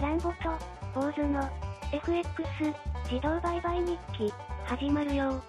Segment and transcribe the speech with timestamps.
[0.00, 0.34] ランボと、
[0.94, 1.46] 坊主の、
[1.92, 2.30] FX、
[3.04, 4.32] 自動売買日記、
[4.64, 5.42] 始まるよ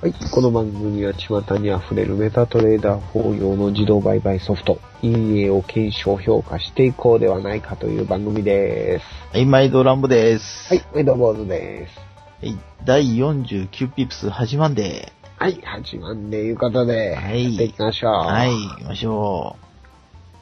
[0.00, 0.14] はい。
[0.32, 9.04] この番組は巷に溢れるメタトレーダー4用の自動売買ソフト、陰影を検証評価していこうではないかという番組です。
[9.34, 10.74] はい、毎度ランボです。
[10.74, 10.82] はい。
[10.94, 12.00] メドボーズです。
[12.40, 12.58] はい。
[12.86, 15.12] 第49ピプス始まんで。
[15.36, 15.60] はい。
[15.62, 18.12] 始まんでいうことで、はいやっていきましょう。
[18.12, 19.56] はい、行きましょ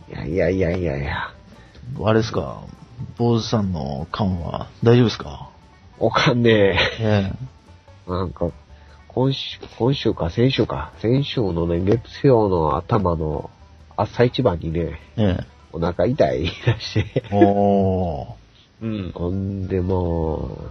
[0.09, 1.38] いやいやいやいやいや。
[1.97, 2.05] う。
[2.05, 2.63] あれですか？
[3.17, 5.51] 坊主さんの缶は大丈夫ですか？
[5.99, 7.33] おかんねえ
[8.09, 8.51] なんか、
[9.09, 10.31] 今週、今週か？
[10.31, 13.51] 先週か、先週のね、月曜の頭の
[13.97, 15.23] 朝一番にね、え。
[15.41, 17.37] えお腹痛いらして、え。
[17.37, 18.87] おー。
[18.87, 19.13] うん。
[19.13, 20.71] ほんでも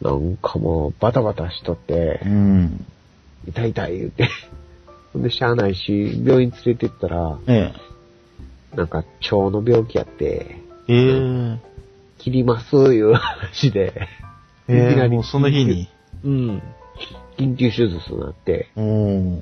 [0.00, 2.86] う、なんかもうバタバタしとってう、ん。
[3.46, 4.28] 痛い痛い言うて。
[5.12, 7.72] ほんでしゃあないし、病院連れてったら、え
[8.76, 10.56] なんか腸の病気やって、
[10.88, 10.94] え。
[10.94, 11.58] ええ。
[12.18, 14.08] 切りますいう話で、
[14.68, 15.88] ええ、もうその日に？
[16.24, 16.62] うん。
[17.38, 19.40] 緊急手術になって、おー。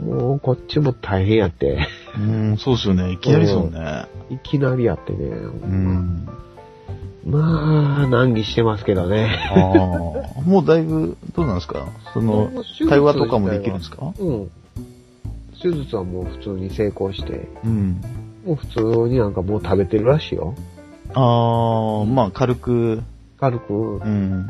[0.00, 1.86] もうこっちも大変やって、
[2.16, 3.12] うん、そうっすよね。
[3.12, 4.06] いきなりですもんね。
[4.30, 6.28] いきなりやってね、うん。
[7.26, 9.28] まあ、難儀してますけどね。
[9.54, 10.40] ああ。
[10.42, 11.86] もうだいぶ、どうなんですか？
[12.14, 12.50] その、
[12.88, 14.12] 会話とかもできるんですか？
[14.18, 14.50] うん。
[15.62, 18.00] 手術はもう普通に成功して、うん。
[18.44, 20.54] もう普通になんかもう食べてるらしいよ。
[21.14, 23.02] ああ、まあ軽く、
[23.38, 24.48] 軽くうん。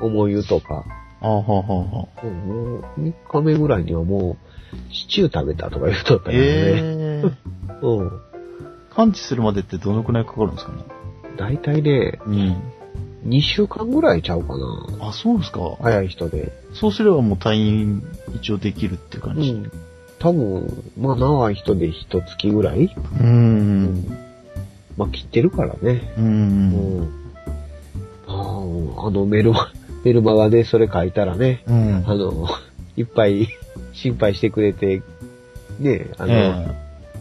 [0.00, 0.84] 重湯とか。
[1.20, 4.36] ああ、はあ、はあ、もう3日目ぐらいにはも
[4.72, 6.44] うシチュー食べたとか言うとったよね。
[6.44, 7.30] ええ
[7.82, 8.10] うん。
[8.94, 10.78] 完治するまでってどのくらいかかるんですかね？
[11.36, 12.56] だいたいね、うん。
[13.26, 15.08] 2週間ぐらいちゃうかな。
[15.08, 15.60] あ、そうですか。
[15.80, 16.52] 早い人で。
[16.74, 18.02] そうすればもう退院
[18.34, 19.50] 一応できるっていう感じ。
[19.50, 19.72] うん。
[20.18, 22.94] 多分、まあ長い人で1月ぐらい？
[23.20, 24.04] うん。
[24.96, 26.12] まあ切ってるからね。
[26.16, 26.20] う。
[26.20, 26.70] うん
[27.02, 27.08] ん。
[28.26, 29.72] あのメルマ、
[30.04, 32.04] メルマガでそれ書いたらね、うん。
[32.06, 32.46] あの、
[32.96, 33.48] いっぱい
[33.92, 35.02] 心配してくれて、
[35.78, 36.66] ね、あの、え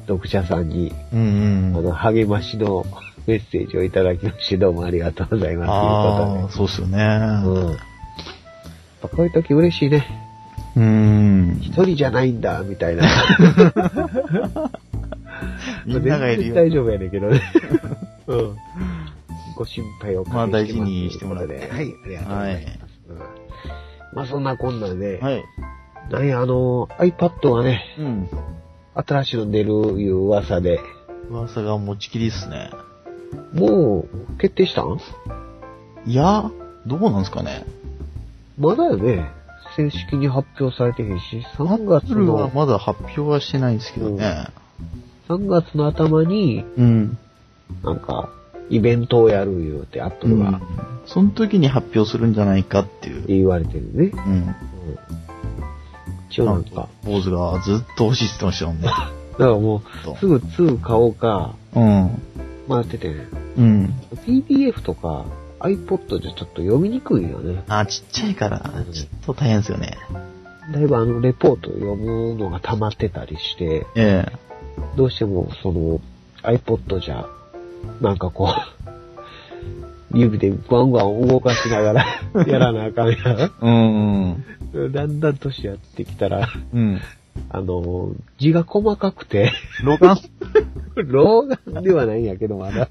[0.07, 1.78] 読者さんに、えうんうん。
[1.78, 2.86] あの、励ましの
[3.28, 5.69] メッセージをいただきまして、どうもありがとうございます。
[5.69, 6.97] ああ、そうっすよね。
[6.97, 7.69] うん。
[7.69, 7.75] やっ
[9.02, 10.27] ぱこういう時嬉しいね。
[10.78, 11.58] うん。
[11.62, 13.04] 一人じゃないんだ、みたいな。
[15.86, 16.56] みんながいるよ。
[16.56, 17.42] 大丈夫やねんけどね。
[18.28, 18.56] うん。
[19.56, 23.00] ご心配をおかけまあ大事にしてもらってはい、ありがとうございます。
[23.10, 23.18] うん
[24.14, 25.44] まあそんなこんなで、はい。
[26.10, 28.30] なんや、あの、iPad がね、うん。
[28.96, 30.80] 新しいの出るいう噂で、
[31.30, 32.72] 噂が持ちきりっすね。
[33.54, 35.00] もう決定したん？
[36.06, 36.50] いや、
[36.86, 37.66] どうなんですかね。
[38.58, 39.37] まだよね。
[39.78, 44.48] 正式に発表されてへんし、3月それはの、まだ発表はしてないんですけどね。
[45.30, 47.18] 3月の頭に、うん。
[47.84, 48.30] なんか、
[48.70, 50.60] イベントをやる言うて、アップルが
[51.06, 53.28] その時に発表するんじゃないかっていう。
[53.28, 54.12] 言われてるね。
[54.14, 54.34] うん。
[54.34, 54.56] うん
[56.30, 58.88] 一応なんか、坊主がずっと欲しいって言ってましたもんね。
[58.88, 62.22] だからもとう、すぐ2買おうか、うん。
[62.68, 63.28] 迷っててね。
[63.58, 63.94] うん。
[64.26, 65.26] PDF とか
[65.59, 67.63] iPod じゃちょっと読みにくいよね。
[67.68, 69.97] あ、ちっちゃいから、ちょっと大変ですよね。
[70.73, 74.31] だいぶあの、レポート読むのが溜まってたりして、ええ。
[74.95, 76.00] どうしてもその
[76.44, 77.25] iPod じゃ、
[78.01, 78.50] なんかこ
[80.13, 82.06] う、指でガンガン動かしながら
[82.47, 84.29] やらなあかんやうん。
[84.31, 84.44] ん。
[84.91, 87.01] だんだん年やってきたら、うん。
[87.50, 89.51] あの、字が細かくて、
[89.84, 90.18] 老眼？
[91.07, 92.89] 老眼ではないんやけど、まだ。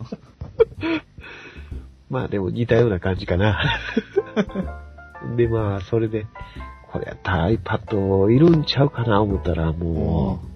[2.08, 3.62] まあでも似たような感じかな。
[5.36, 6.26] で、まあ、それで、
[6.92, 10.46] これやったら iPad いるんちゃうかな思ったら、もう、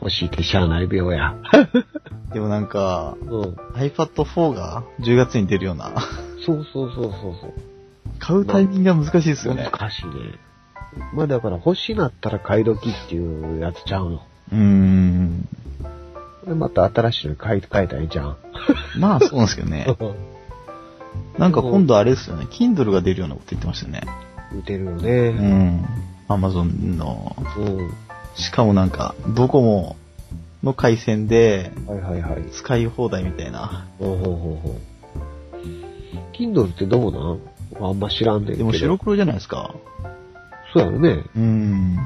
[0.00, 1.36] 欲しいってしゃあない病や。
[2.32, 3.30] でもなんか、うん。
[3.74, 5.92] iPad 4が10月に出るような、
[6.44, 7.52] そうそうそうそうそう。
[8.18, 9.68] 買うタイミングが難しいですよね。
[9.70, 10.12] 難しいね。
[11.14, 14.22] まあだから欲しなったら買い時っていうやつちゃうの。
[14.52, 15.48] うーん。
[16.46, 18.36] で、また新しいの買い替えたらいいじゃん。
[18.98, 19.86] まあそうなんですけどね。
[21.38, 22.46] なんか今度あれですよね。
[22.46, 24.02] Kindle が出るようなこと言ってましたよね。
[24.52, 25.30] 打てるようね。
[25.30, 25.84] ん。
[26.28, 27.90] Amazon の、うん。
[28.34, 29.96] しかもなんか、ドコモ
[30.62, 32.50] の回線ではいはいはい。
[32.50, 33.86] 使い放題みたいな。
[33.98, 34.80] ほうほうほうほう。
[36.36, 38.58] Kindle ってどうなんあんま知らんねんけど。
[38.58, 39.74] でも白黒じゃないですか。
[40.72, 41.22] そうやろね。
[41.36, 41.96] うん。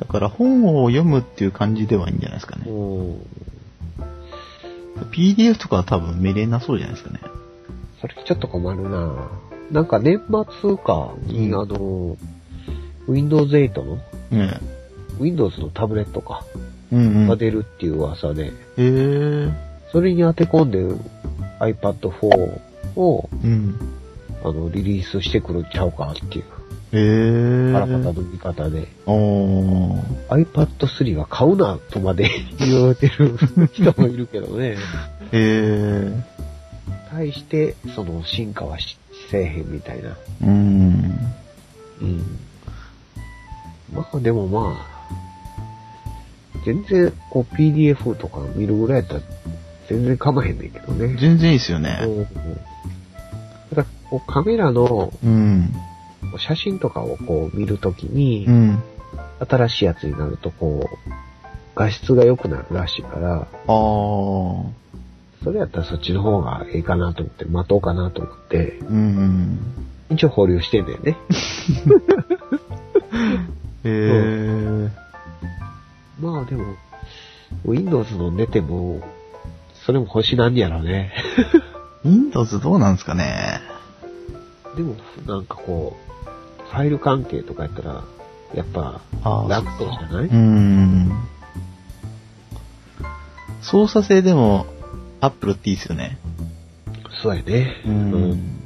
[0.00, 2.64] だから本を読むっていう感じではいいんじゃないですかね。
[2.68, 3.22] うん。
[5.12, 7.20] PDF とかは多分見れなそうじゃないですかね。
[8.00, 9.30] それちょっと困るな
[9.70, 10.22] なんか年
[10.60, 12.16] 末かに、うんあの、
[13.06, 13.96] Windows 8の？
[14.30, 14.60] ね
[15.18, 16.44] Windows のタブレットか、
[16.92, 17.28] うんうん。
[17.28, 19.48] が出るっていう噂で、へえ。
[19.92, 20.78] それに当て込んで
[21.60, 22.60] iPad 4
[22.96, 23.78] を、うん。
[24.42, 26.44] あの、リリースしてくるんちゃうかっていう、
[26.92, 27.76] えー。
[27.76, 33.36] あらかたの見方で、iPad 3は買うなとまで 言われてる
[33.72, 34.76] 人もいるけどね。
[35.32, 36.38] えー。
[37.10, 38.98] 対して、その進化はし
[39.30, 40.16] せえへんみたいな。
[40.42, 41.18] うん。
[42.00, 42.38] うん。
[43.92, 44.98] まあでもまあ、
[46.64, 49.20] 全然こう PDF とか見るぐらいやったら
[49.88, 51.16] 全然構へんねんけどね。
[51.18, 51.98] 全然いいっすよね。
[52.02, 52.26] うん
[53.70, 55.72] ただこうカメラのうん。
[56.38, 58.82] 写真とかをこう見るときに、うん。
[59.48, 61.10] 新しいやつになるとこう、
[61.74, 64.66] 画質が良くなるらしいから、あー。
[65.44, 69.58] それやったらそっちの方がいいかなと思って、待とうかなと思って、うん。
[70.10, 71.16] 一応保留してんだよね。
[73.84, 74.90] えー。
[76.20, 76.74] まあでも、
[77.64, 79.00] Windows の出ても、
[79.86, 81.12] それも星なんやろね。
[82.04, 83.60] Windows どうなんですかね？
[84.76, 84.96] でも、
[85.26, 88.02] なんかこう、ファイル関係とかやったら、
[88.54, 89.00] やっぱ
[89.48, 90.26] 楽そうじゃない？
[90.26, 91.12] うん。
[93.62, 94.66] 操作性でも、
[95.20, 96.18] Apple っていいっすよね。
[97.22, 97.82] そうやね。
[97.84, 98.58] うん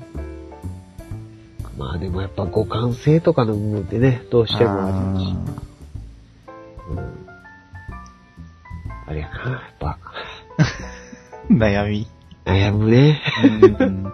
[1.77, 5.35] まあでもやっぱ互換性とかの部分ってね、どうしてもあるし。
[6.91, 6.99] うん、
[9.07, 9.99] あれやな、やっぱ、
[11.51, 12.07] 悩み。
[12.45, 13.23] 悩むね。
[13.81, 14.03] うん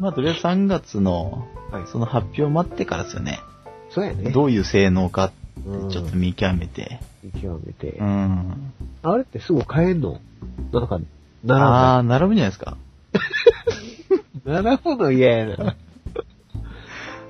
[0.00, 3.40] まあ、とりあえず3月の、はいその発表を待ってからですよね。
[3.90, 4.30] そうやね。
[4.30, 5.32] どういう性能か、
[5.66, 7.00] うんちょっと見極めて。
[7.22, 7.92] 見極めて。
[7.98, 8.72] うん。
[9.02, 10.20] あれってすぐ買えんの？
[10.72, 10.98] なんか、
[11.44, 12.76] 並ああー、並ぶんじゃないですか。
[14.44, 15.76] 並ぶの嫌やな。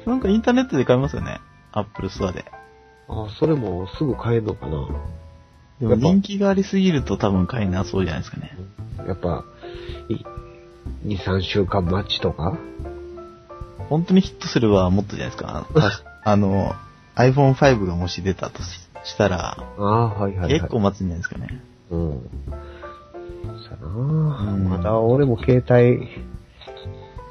[0.06, 1.40] なんかインターネットで買えますよね。
[1.72, 2.44] Apple Store で。
[3.08, 4.88] あ、それもすぐ買えんのかな
[5.80, 8.56] でも人気がありすぎると多分買えなそうじゃないですかね。
[9.06, 9.44] やっぱ、
[10.08, 10.14] い
[11.06, 12.56] 2、3週間待ちとか？
[13.88, 15.66] 本当にヒットすればもっとじゃないですか。
[16.24, 16.74] あの、
[17.18, 20.52] iPhone5 がもし出たとししたら、ああ、はいはい、はい。
[20.60, 21.60] 結構待つんじゃないですかね。
[21.90, 22.20] うん。
[22.50, 26.08] そうやな、うんまだ俺も携帯、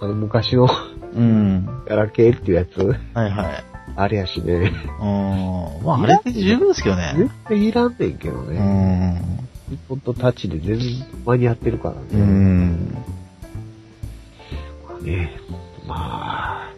[0.02, 0.68] あの昔の
[1.14, 1.84] うん。
[1.88, 2.80] ガラケーっていうやつ、
[3.14, 3.64] はいはい。
[3.96, 4.72] あれやしね。
[5.00, 5.86] うん。
[5.86, 7.32] まあ、あれで十分ですけどね絶。
[7.46, 8.60] 対いらんねんけどうね。
[8.60, 9.48] ん。
[9.90, 12.02] ほんとタッチで全然間に合ってるからね。
[12.14, 12.98] うん。
[15.04, 15.32] ね
[15.88, 16.72] まあ、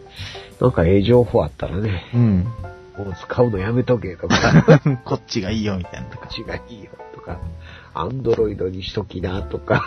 [0.60, 2.46] なんかええ情報あったらね、うん。
[2.98, 6.28] もう使うのやめとけとか、 こっちがいいよみたいなとか。
[6.36, 6.42] 違
[6.74, 7.38] いいよとか、
[7.94, 9.84] アンドロイドにしときなとか、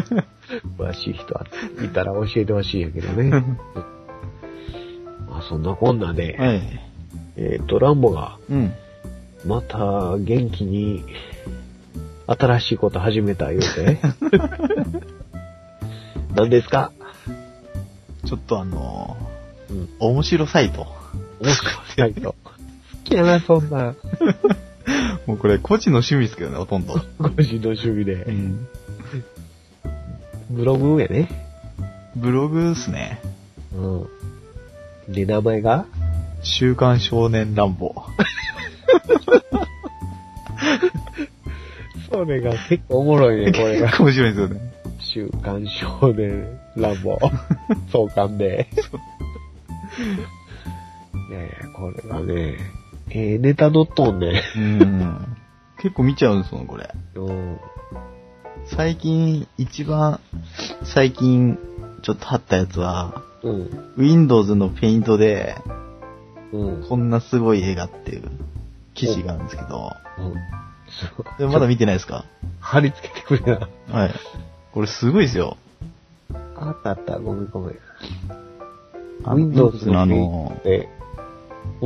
[0.78, 1.40] 詳しい人
[1.84, 3.30] いたら教えてほしいんやけどね。
[5.28, 6.80] まあそんなこんなで、はい。
[7.36, 8.72] えっ、と、ランボがうん。
[9.46, 11.04] また元気に
[12.26, 13.98] 新しいこと始めた言うて。
[16.34, 16.92] 何ですか？
[18.24, 19.16] ちょっとあの
[19.70, 19.76] うん。
[19.84, 21.01] ー、面白サイト。
[21.42, 22.34] 面白いサイト。
[22.34, 22.34] 好
[23.04, 23.94] きやな、そんな。
[25.26, 26.94] もうこれ個人の趣味ですけどね、ほとんど。
[27.18, 28.14] ご自の趣味で。
[28.30, 28.66] ん。
[30.50, 31.28] ブログやね。
[32.16, 33.20] ブログっすね。
[33.74, 34.08] う
[35.10, 35.12] ん。
[35.12, 35.86] で、名前が？
[36.42, 37.94] 週刊少年乱暴。
[42.10, 43.96] それが結構おもろいね、 これが。
[43.98, 44.60] 面白いですよね。
[44.98, 47.18] 週刊少年ラボ。
[47.90, 48.68] 創刊で。
[51.32, 52.58] いやいや、これがね、
[53.08, 54.42] えー、ネタ乗っとんね。
[54.54, 55.36] うん。
[55.80, 56.90] 結構見ちゃうんですもん、これ。
[57.14, 57.58] うん。
[58.76, 60.20] 最近、一番、
[60.84, 61.58] 最近、
[62.02, 63.94] ちょっと貼ったやつは、うん。
[63.96, 65.56] Windows のペイントで、
[66.52, 66.86] うん。
[66.86, 68.30] こんなすごい映画っていう
[68.92, 70.34] 記事があるんですけど、うん。
[71.16, 72.26] そうでもまだ見てないですか？
[72.60, 73.68] 貼り付けてくれな。
[73.90, 74.14] はい。
[74.72, 75.56] これすごいですよ。
[76.56, 77.76] あったあった、ごめんごめん。
[79.24, 80.90] Windows のあのの、で、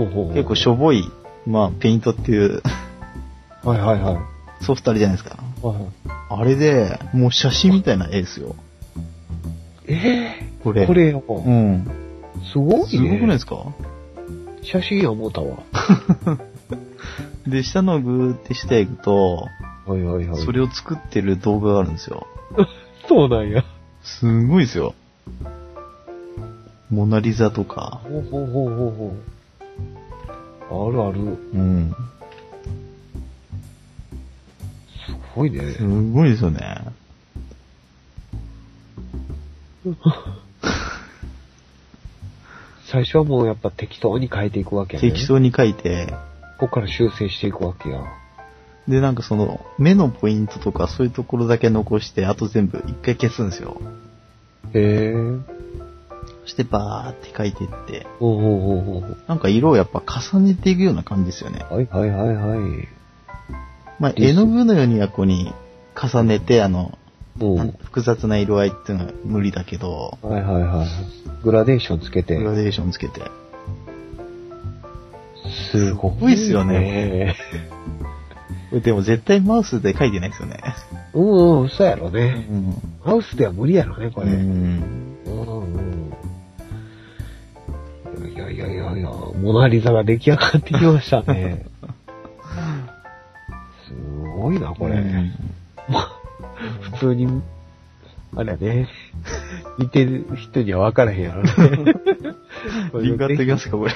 [0.05, 1.11] 結構しょぼい、
[1.47, 2.63] まあ、ペイントっていう
[3.65, 4.13] はいはいは
[4.61, 4.65] い。
[4.65, 5.39] ソフトあるじゃないですか。
[5.63, 5.85] はいはい
[6.29, 8.57] あれで、もう写真みたいな絵ですよ。
[9.87, 10.83] えこれ。
[10.83, 11.23] ー、これよ。
[11.29, 11.89] うん。
[12.53, 12.87] すごいね。
[12.89, 13.65] すごくないですか？
[14.63, 15.59] 写真や思ったわ。
[17.47, 19.47] で、下のグーって下へ行くと、
[19.87, 20.45] はいはいはい。
[20.45, 22.27] それを作ってる動画があるんですよ。
[23.09, 23.65] そうなんや。
[24.03, 24.95] すんごいですよ。
[26.91, 28.01] モナリザとか。
[28.03, 29.36] ほうほうほうほうほう。
[30.71, 31.21] あるある。
[31.21, 31.95] うん。
[35.07, 35.73] すごいね。
[35.73, 36.61] すごいですよね。
[42.87, 45.11] 最初はもうやっぱ適当に変えていくわけやね。
[45.11, 46.07] 適当に書いて、
[46.59, 48.01] ここから修正していくわけや。
[48.89, 53.81] で、なんかその、目のポイントとかそういうところだけ残して、あと全部一回消すんですよ。
[54.73, 55.15] へえ。
[56.47, 60.01] そしてバーって書いていって、おうおうおうおうなんか色をやっぱ
[60.33, 61.67] 重ねていくような感じですよね。
[61.69, 62.89] はいはいはいはい。
[63.99, 65.53] まあ、絵の具のようにはここに
[66.01, 66.97] 重ねて、あの、
[67.83, 70.89] 複雑な色合いっていうのは無理だけど、はいはいはい。
[71.43, 72.45] グラデーションつけてグ。
[72.45, 73.23] ラデーションつけて。
[75.73, 77.35] すごいっすよね。
[78.73, 80.61] でも絶対マウスで書いてないですよね。
[81.15, 82.47] うんうん、そうやろうね。
[82.51, 82.75] ん。
[83.03, 84.29] ハウスでは無理やろね、これ。
[84.29, 85.17] ううんん。
[89.47, 91.67] モナリザが出来上がってきましたね。
[93.87, 93.95] す
[94.37, 94.97] ごいな、これ。
[94.97, 95.33] うん
[96.81, 97.43] 普通に、
[98.35, 98.89] あれやね。
[99.79, 101.53] 見てる人には分からへんやろね。
[103.01, 103.93] リンク貼ってきますか、これ。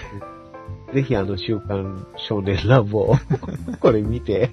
[0.94, 3.16] ぜひあの週刊少年ラボを
[3.80, 4.50] これ見て、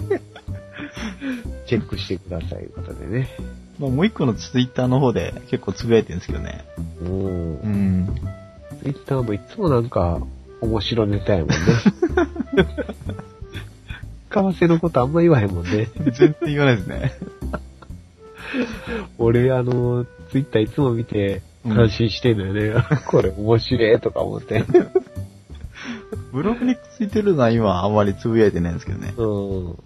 [1.68, 3.30] チェックしてくださいということでね。
[3.78, 6.66] まあ、もう一個のツイッターの方で結構つぶやいてるんですけどね。
[7.02, 7.14] うんう。
[7.68, 8.16] ん。
[8.82, 10.22] ツイッターもいつもなんか
[10.62, 11.56] 面白ネタやもんね。
[14.30, 15.90] 為替のことあんま言わへんもんね。
[15.98, 17.14] 全然言わないですね。
[19.18, 22.84] 俺あの、ツイッターいつも見て感心してんだよね。
[23.08, 24.64] これ面白いとか思って。
[26.32, 29.14] ブログについてるのは今あんまりつぶやいてないんですけどね。
[29.18, 29.78] うん。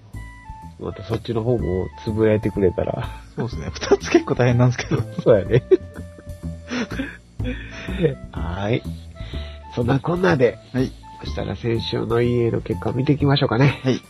[0.80, 3.22] またそっちの方もつぶやいてくれたら。
[3.36, 3.70] そうですね。
[3.72, 5.01] 二つ結構大変なんですけど。
[5.22, 5.63] そうやね。
[8.32, 8.82] はい。
[9.75, 10.92] そんなこんなで、はい。
[11.24, 13.80] そしたら先週の EA の結果見ていきましょうかね。
[13.84, 14.01] はい。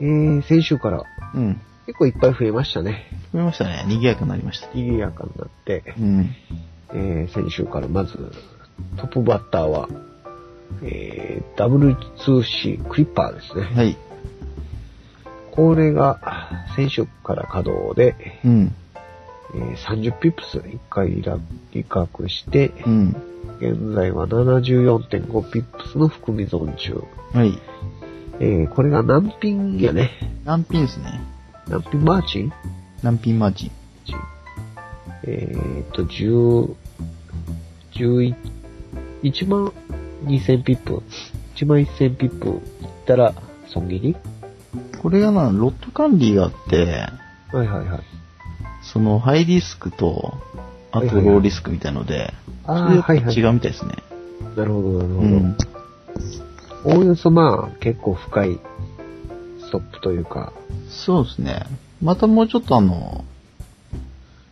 [0.00, 1.60] えー、先週からうん。
[1.86, 3.06] 結構いっぱい増えましたね。
[3.32, 3.84] 増えましたね。
[3.88, 4.68] 賑やかになりました。
[4.72, 6.30] 賑やかになって、うん。
[6.92, 8.32] えー、先週からまず、
[8.98, 9.88] トップバッターは、
[10.82, 13.64] えー、W2C クリッパーですね。
[13.74, 13.96] はい。
[15.50, 18.74] これが、先週から稼働で、うん。
[19.54, 21.38] えー30ピップス1回リラ
[21.72, 23.31] 比較して、うん。
[23.62, 27.04] 現在は74.5ピップスの含み損中。
[27.32, 27.56] はい。
[28.40, 30.10] えー、これが何ピンやね。
[30.44, 31.20] 何ピンですね。
[31.68, 32.52] 何ピンマーチン？
[33.04, 33.70] 何ピンマーチン。
[35.24, 36.74] えーっと、10、
[37.92, 38.34] 11、
[39.22, 39.72] 1万
[40.24, 41.00] 2000ピップ。
[41.54, 42.60] 1万1000ピップいっ
[43.06, 43.32] たら
[43.68, 44.16] 損切り？
[45.00, 46.84] これがな、ロット管理があって、
[47.52, 48.00] はいはいはい。
[48.82, 50.34] そのハイリスクと、
[50.92, 52.32] あとはいはいはいローリスクみたいので、
[52.64, 53.34] あそれあ、はいはい。
[53.34, 53.94] 違うみたいですね。
[54.56, 55.20] なるほどなるほど。
[55.20, 55.56] うん。
[56.84, 58.60] おおよそまあ、結構深い
[59.60, 60.52] ストップというか、
[60.90, 61.66] そうですね。
[62.02, 63.24] またもうちょっとあの、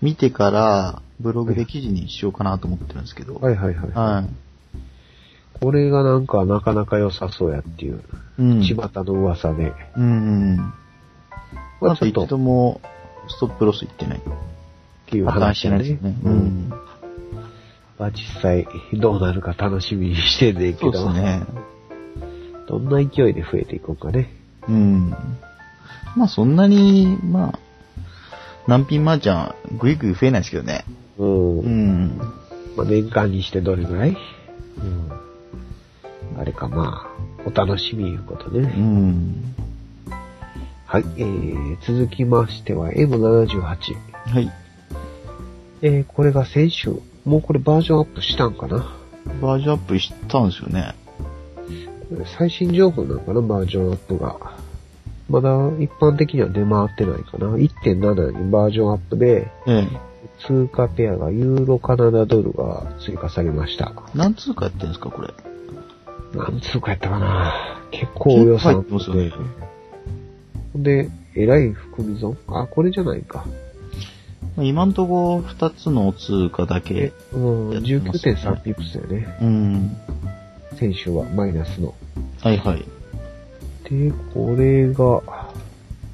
[0.00, 3.34] 見てから、ブログで記事にしようかなと思ってるんですけど。
[3.34, 3.90] はいはいはい。
[3.90, 5.60] はい。
[5.60, 8.02] これがなんかなかなか良さそうやっていう、
[8.38, 8.62] うん。
[8.62, 9.74] 巷の噂で。
[9.96, 10.06] うんう
[10.54, 10.56] ん。
[10.56, 12.80] まああと一度も、
[13.28, 14.20] ストップロスいってない。
[15.10, 16.16] っていう話ないですよね。。
[16.22, 16.36] ううん
[16.68, 16.70] ん。
[17.98, 18.64] まあ実際
[18.94, 21.42] どうなるか楽しみにしてんねんけど、ね。
[22.68, 24.32] どんな勢いで増えていくんかね。
[24.68, 25.10] うん。
[26.16, 27.58] まあそんなに、まあ、
[28.68, 30.84] 難品マージャン、ぐいぐい増えないですけどね。
[31.18, 31.58] うん。
[31.58, 32.18] うん。
[32.76, 34.16] まあ年間にしてどれぐらい？
[34.78, 36.38] うん。
[36.40, 37.08] あれかまあ、
[37.44, 38.68] お楽しみいうことうね。
[38.68, 39.54] ん。
[40.86, 43.60] はい、えー、続きましては M78。
[43.60, 43.76] は
[44.40, 44.50] い。
[45.82, 46.90] えー、これが先週、
[47.24, 48.96] もうこれバージョンアップしたんかな？
[49.40, 50.94] バージョンアップしたんですよね。
[52.08, 53.40] これ最新情報なのかな？
[53.40, 54.56] バージョンアップが。
[55.28, 59.88] まだ一般的には出回ってないかな ?1.7 にバージョンアップで、ええ。
[60.46, 63.92] 通貨ペアがユーロカナダドルが追加されました。
[64.14, 65.28] 何通貨やってるんですか、これ？
[66.34, 67.54] 何通貨やったかな？
[67.90, 69.32] 結構予算入ってますよね。
[70.72, 72.36] ほんで、えらい含み損？
[72.48, 73.44] あ、これじゃないか。
[74.56, 79.38] まあ今んとこ二つの通貨だえけ。、うん、やってますね19.3ピップスだよね。
[79.40, 79.96] うん。
[80.76, 81.94] 先週はマイナスの。
[82.40, 82.84] はいはい。
[83.90, 85.50] で、これが、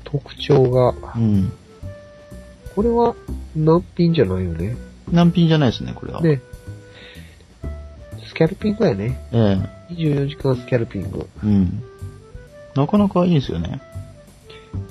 [0.04, 1.52] 特徴が、うん。
[2.74, 3.14] これは
[3.54, 4.76] 難品じゃないよね。
[5.10, 6.22] 難品じゃないですね、これは。
[6.22, 6.40] で、
[8.26, 9.20] スキャルピングやね。
[9.32, 9.58] え
[9.90, 9.94] え。
[9.94, 11.28] 24時間スキャルピング。
[11.42, 11.82] うん。
[12.74, 13.80] なかなかいいんですよね。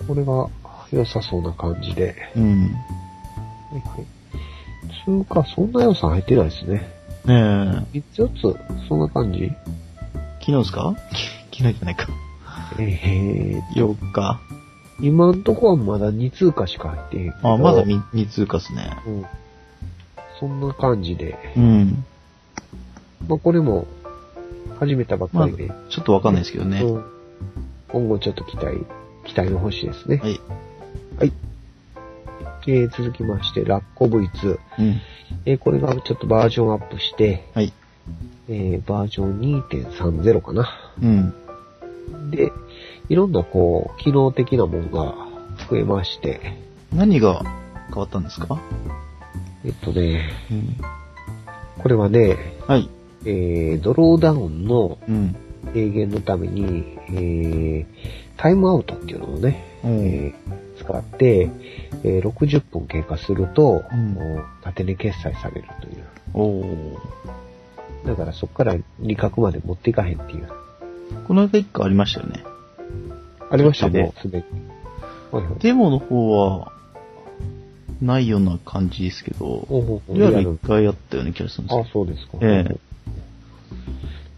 [0.07, 0.49] これが
[0.91, 2.15] 良さそうな感じで。
[2.35, 2.71] うん。
[3.79, 4.05] はいはい。
[5.05, 6.77] 通貨、そんな予算入ってないですね。
[7.25, 7.34] ね
[7.94, 7.98] え。
[7.98, 9.51] 3つ4つ、そんな感じ？
[10.41, 10.96] 昨日ですか？
[11.51, 12.08] 昨日じゃないか。
[12.79, 14.39] えー、4日。
[15.01, 17.53] 今んとこはまだ2通貨しか入ってへんけど。
[17.53, 18.91] あ、まだ2通貨っすね。
[19.05, 19.25] うん。
[20.39, 21.38] そんな感じで。
[21.58, 22.03] うん。
[23.27, 23.88] まあこれも、
[24.79, 25.72] 始めたばっかりで。
[25.89, 26.82] ちょっとわかんないですけどね。
[26.82, 27.03] うん。
[27.89, 28.77] 今後ちょっと期待、
[29.25, 30.17] 期待の星ですね。
[31.20, 31.32] はい。
[32.67, 34.57] えー続きまして、ラッコ V2。
[34.79, 35.01] うん。
[35.45, 37.74] えーこれがちょっとバージョンアップして、はい。
[38.50, 40.69] えーバージョン2.30かな。
[41.01, 41.34] うん。
[42.31, 42.51] で、
[43.10, 45.15] いろんなこう、機能的なものが
[45.69, 46.39] 増えまして、
[46.93, 47.43] 何が
[47.89, 48.60] 変わったんですか？
[49.63, 50.77] えっとね、うん。
[51.81, 52.89] これはね、はい。
[53.25, 55.36] えードローダウンのうん。
[55.74, 57.86] 軽減のために、えー
[58.38, 61.49] タイムアウトっていうのをね、うんえー使って、
[62.03, 66.03] えー60分経過すると、うん縦に決済されるという。
[66.33, 68.07] おー。
[68.07, 70.47] だからそこから2角まで持っていかへんっていう。
[71.27, 72.43] この間一個ありましたよね。
[73.49, 74.43] ありました途中でもうすでに。
[75.59, 76.71] デモの方は、
[78.01, 82.37] ないような感じですけど、ほうほうほうリアルリアル一回あったような気がするんですあよ。、そうですか。
[82.41, 82.77] ええ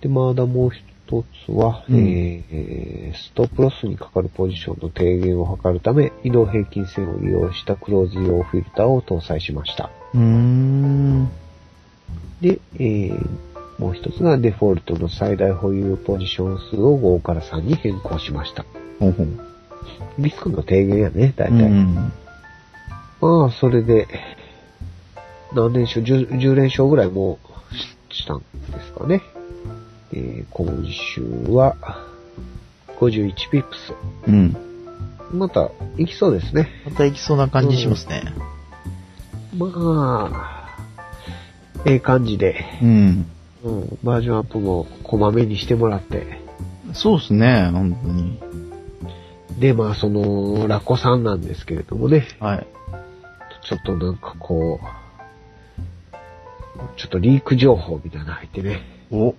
[0.01, 0.83] で、まだもう一
[1.45, 9.89] つは、うんえーストップロスにかかるポジションの低減を図るため、移動平均線を利用したクローズ用フィルターを搭載しました。
[10.13, 11.29] うーん。
[12.41, 13.29] で、えー
[13.79, 18.65] もう一つがデフォルトの最大保有ポジション数を5から3に変更しました。
[18.99, 19.13] ほ。
[20.17, 21.69] リスクの低減やね、大う体。
[21.69, 22.11] ん。
[23.21, 24.07] まあ、それで、
[25.53, 27.37] 何連勝 10, 10連勝ぐらいも
[28.09, 28.45] したんで
[28.83, 29.21] すかね。
[30.13, 31.21] えー今週
[31.51, 31.75] は、
[32.99, 33.93] 51ピップス。
[34.27, 34.55] うん。
[35.31, 36.69] また、行きそうですね。
[36.85, 38.33] また行きそうな感じしますね。
[39.57, 39.67] ま
[40.33, 40.77] あ、
[41.85, 43.25] ええ感じで、うん。
[43.63, 46.39] うん、バージョンアップもこまめにしてもらって、
[46.93, 48.39] そうですね、本当に。
[49.59, 52.67] で、まあ、その、ラッコさんなんですけれどもね、はい。
[53.67, 54.85] ちょっとなんかこう、
[56.97, 59.35] ちょっとリーク情報みたいなの入ってね、お。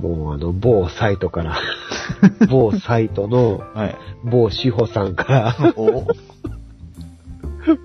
[0.00, 1.56] もうあの、某サイトから、
[2.48, 3.96] 某サイトのはい。
[4.24, 6.06] 某志保さんから、お。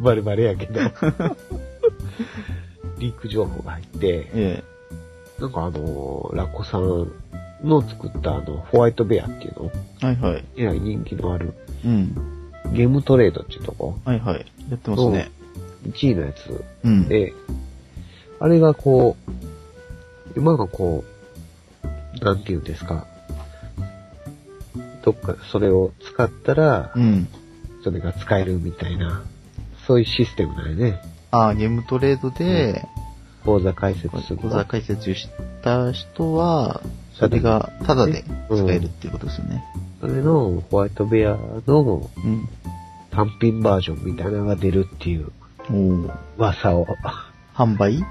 [0.02, 0.80] バレバレやけど、
[3.00, 4.64] リーク情報が入って、え
[5.40, 7.12] なんかあの、ラッコさん
[7.64, 10.06] の作ったあの、ホワイトベアっていうの、え。
[10.06, 10.44] はいはい。
[10.58, 11.54] えらい人気のある
[11.86, 12.14] うん。
[12.74, 14.46] ゲームトレードっていうとこ、はいはい。
[14.70, 15.32] やってますね。
[15.88, 17.08] 1位のやつうん。
[17.08, 17.34] で、
[18.40, 19.32] あれがこう、
[20.38, 21.19] 今のこう、
[22.22, 23.06] なんていうんですか、
[25.04, 27.28] どっかそれを使ったらう、ん。
[27.84, 29.24] それが使えるみたいな、
[29.88, 31.02] そういうシステムだよね。
[31.32, 32.86] ああ、ゲームトレードで、
[33.46, 35.30] 口座開設する口座開設し
[35.64, 36.82] た人は、
[37.14, 39.64] それがタダで使えるっていうことですよね。
[40.02, 42.50] それのホワイトベアのうん。
[43.12, 45.32] 単品バージョンみたいなのが出るっていう
[46.38, 46.86] 噂を
[47.56, 48.06] 販売？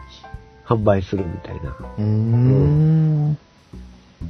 [0.66, 1.70] 販売するみたいな。
[1.70, 3.38] うーん。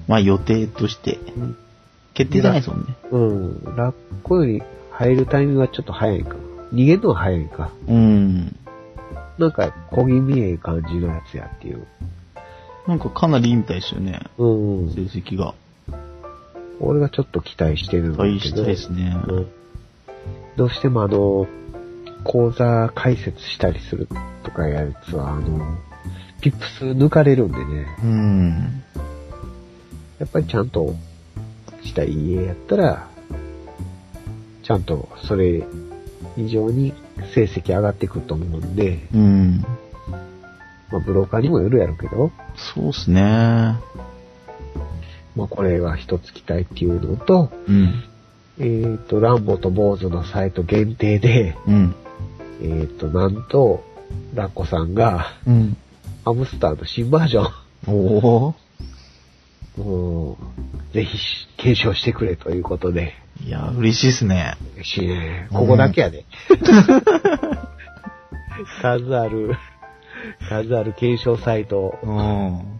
[0.06, 1.18] まあ予定として。
[2.14, 2.96] 決定じゃないですもんね。
[3.12, 3.76] うん。
[3.76, 6.36] ラッコより入るタイミングがちょっと早いか。
[6.72, 7.70] 逃げるのは早いか。
[7.86, 8.56] うん。
[9.38, 11.86] なんか小気味ええ感じのやつやっていう。
[12.88, 14.20] なんかかなりいいみたいですよね。
[14.38, 14.90] うん。
[14.94, 15.54] 成績が。
[16.80, 18.38] 俺がちょっと期待してるんだけど。
[18.38, 19.16] 期待したいですね。
[19.28, 19.46] うん。
[20.56, 21.46] どうしてもあの、
[22.24, 24.08] 講座解説したりする
[24.42, 25.78] とかやつは、あの、
[26.40, 27.86] ピップス抜かれるんでね。
[28.02, 28.82] うん。
[30.18, 30.94] やっぱりちゃんと
[31.82, 33.08] した家やったら、
[34.62, 35.64] ちゃんとそれ
[36.36, 36.92] 以上に
[37.34, 39.64] 成績上がってくると思うんで、うん。
[40.90, 43.22] まあブローカーにもよるやろうけど、そうっすね。
[45.36, 48.04] まあこれが一つ期待っていうのと、うん。
[48.60, 51.94] えっ、と、ランボと坊主のサイト限定で、うん。
[52.60, 53.84] えっ、と、なんと、
[54.34, 55.76] ラッコさんが、うん。
[56.24, 57.46] ハムスターの新バージョ
[57.86, 58.67] おー。
[59.82, 60.36] ン、もう、
[60.94, 61.18] ぜひ
[61.56, 63.14] 検証してくれということで、
[63.44, 64.56] いや、嬉しいっすね。
[64.76, 65.48] 嬉しいね。
[65.52, 66.24] ここだけやで。
[68.82, 69.54] 数ある、
[70.48, 71.98] 数ある検証サイト。
[72.02, 72.16] うん。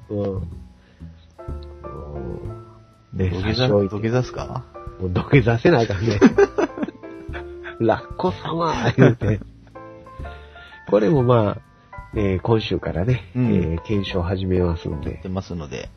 [0.09, 0.35] うん。
[0.35, 0.49] うん
[3.13, 4.65] ね、土下座、土下座っすか？
[5.01, 6.19] もう土下座せなあかんね。
[7.81, 9.41] ラッコ様言うて。
[10.91, 11.61] これもまあ、
[12.15, 15.89] えー今週からね、うんえー検証始めますんやっで、てますので。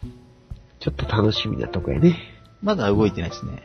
[0.82, 2.18] ちょっと楽しみなとこやね。
[2.62, 3.64] まだ動いてないですね。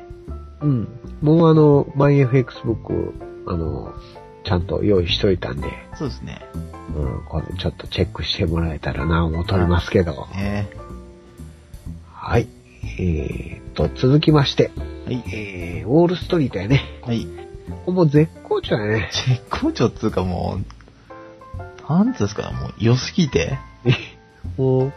[0.61, 0.89] うん。
[1.23, 3.15] もうあの、MyFX ブック、
[3.47, 3.95] あの、
[4.45, 6.43] ちゃんと用意しといたんで、そうですね。
[6.95, 10.27] うん、これちょっとチェックしてもらえたらな、思うとりますけど。
[10.35, 10.69] ね
[12.13, 12.49] はい。
[12.99, 14.71] えーと、続きまして、
[15.07, 15.25] はい。
[15.33, 16.83] えー、ウォールストリートやね。
[17.03, 17.27] はい。
[17.87, 19.11] もう絶好調やね。
[19.29, 20.59] 絶好調っつうかも
[21.89, 23.59] う、なんつうんですか、もう良すぎて、
[24.59, 24.93] もう、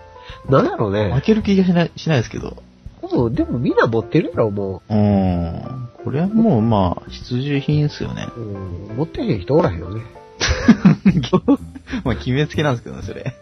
[0.50, 1.22] なんやろう負ね。
[1.26, 2.62] ける気がしない、しないですけど。
[3.02, 5.90] もう、でもみんな持ってるやろ、もうん。
[6.04, 8.28] これはもうまあ、必需品ですよね。
[8.36, 8.40] う。
[8.40, 10.02] うん、持ってへん人おらへんよね。
[12.04, 13.34] まあ、決めつけなんですけどね、それ。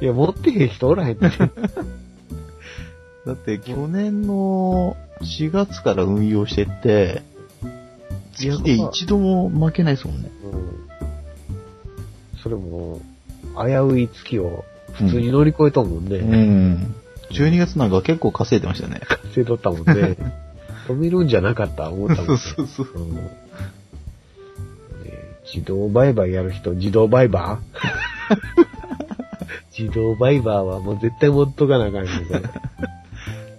[0.00, 1.28] いや、持ってへん人おらへんって。
[3.26, 7.22] だって、去年の4月から運用してって、
[8.34, 10.30] 月で一度も負けないですもんね。
[10.44, 12.38] うん。
[12.42, 13.00] それも、
[13.56, 16.16] 危うい月を普通に乗り越えとんもんね。
[16.16, 16.94] うん。
[17.30, 19.00] 12月なんか結構稼いでましたね。
[19.06, 20.16] 稼いとったもんね。
[20.88, 22.36] 止めるんじゃなかった、思ったもん、ね。
[22.38, 23.22] そうそううんね
[25.54, 27.58] 自動売買やる人、自動売買？
[29.78, 32.42] 自動売買はもう絶対持っとかなあかんよ、これ。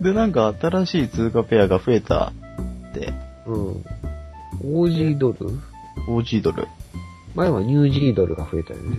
[0.01, 2.31] で、なんか新しい通貨ペアが増えた
[2.91, 3.13] って、
[3.45, 3.85] うん。
[4.61, 5.37] オージードル
[6.07, 6.67] ？OG ドル。
[7.35, 8.97] 前はニュージードルが増えたよね。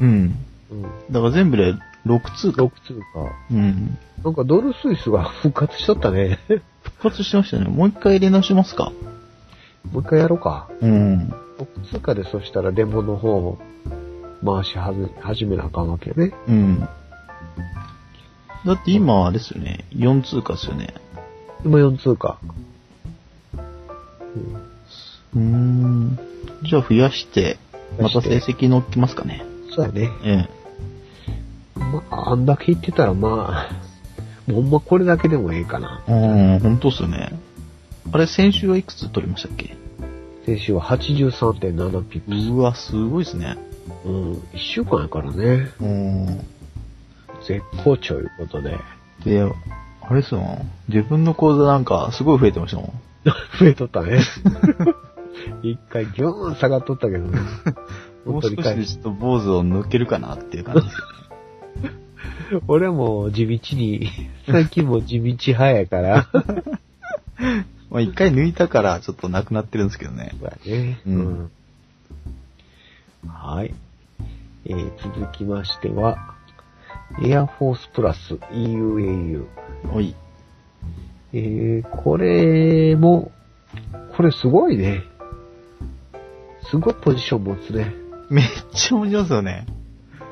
[0.00, 0.45] うん。
[0.70, 0.82] うん。
[0.82, 1.74] だから全部で
[2.06, 2.64] 6通貨。
[2.64, 3.20] 6通貨。
[3.50, 3.98] うん。
[4.24, 6.38] なんかドルスイスが復活しとったね。
[6.82, 7.66] 復活してましたね。
[7.66, 8.92] もう一回入れ直しますか。
[9.92, 10.68] もう一回やろうか。
[10.80, 11.34] うん。
[11.58, 13.58] 6通貨でそしたらデモの方を
[14.44, 14.76] 回し
[15.20, 16.32] 始めなあかんわけね。
[16.48, 16.88] うん。
[18.66, 19.84] だって今、あれですよね。
[19.92, 20.94] 4通貨ですよね。
[21.64, 22.38] 今4通貨。
[25.34, 26.18] うーん。
[26.64, 27.58] じゃあ増やして、
[28.00, 29.44] また成績乗っけますかね。
[29.74, 30.10] そうやね。
[30.24, 30.55] ええ。
[32.10, 33.68] まあ、あんだけ言ってたらま
[34.48, 36.02] あ、ほんまこれだけでもええかな。
[36.06, 37.38] うん、本当っすよね。
[38.12, 39.76] あれ、先週はいくつ取りましたっけ？
[40.46, 42.50] 先週は83.7ピップス。
[42.50, 43.56] うわ、すごいですね。
[44.04, 45.70] うん、1週間やからね。
[45.80, 46.26] うん。
[47.46, 48.78] 絶好調いうことで。
[49.24, 49.42] で、
[50.00, 50.58] あれっすよ。
[50.88, 52.92] 自分の口座なんかすごい増えてましたもん。
[53.58, 54.20] 増えとったね。
[55.62, 57.40] 一回ギョーン下がっとったけどね。
[58.24, 61.04] もう少しでちょっと坊主を抜けるかなっていう感じですよ。
[62.68, 64.08] 俺も地道に、
[64.46, 66.28] 最近も地道派やから。
[67.90, 70.32] まあ一回抜いたからちょっとなくなってるんですけどね。
[70.38, 71.00] そうやね。
[71.06, 71.50] うん
[73.26, 73.74] はい。
[74.66, 76.34] えー続きましては、
[77.22, 79.46] エアフォースプラス EUAU。
[79.92, 80.14] おい。
[81.32, 83.30] えー、これも、
[84.16, 85.02] これすごいね。
[86.70, 87.94] すごいポジション持つね。
[88.30, 89.66] めっちゃ面白いですよね。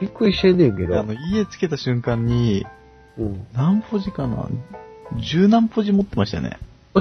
[0.00, 0.98] びっくりしてんねんけど。
[0.98, 2.66] あの、家つけた瞬間に、
[3.18, 3.46] うん。
[3.54, 4.48] 何ポジかな？
[5.18, 6.58] 十何ポジ持ってましたよね。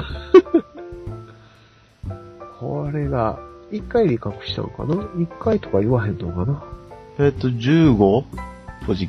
[2.60, 3.38] これが、
[3.72, 4.94] 一回で隠したのかな？
[5.20, 6.62] 一回とか言わへんのかな？
[7.18, 8.24] えっと、15
[8.86, 9.08] ポジ。